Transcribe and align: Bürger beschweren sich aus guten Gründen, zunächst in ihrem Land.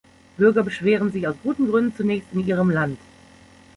Bürger 0.39 0.63
beschweren 0.63 1.11
sich 1.11 1.27
aus 1.27 1.35
guten 1.43 1.69
Gründen, 1.69 1.95
zunächst 1.95 2.29
in 2.33 2.47
ihrem 2.47 2.71
Land. 2.71 2.97